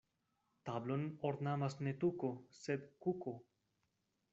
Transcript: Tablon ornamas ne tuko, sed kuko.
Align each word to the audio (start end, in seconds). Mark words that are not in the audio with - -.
Tablon 0.69 1.03
ornamas 1.31 1.77
ne 1.89 1.95
tuko, 2.05 2.33
sed 2.65 2.93
kuko. 3.07 3.37